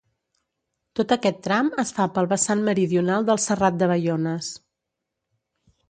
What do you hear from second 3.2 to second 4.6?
del Serrat de Baiones.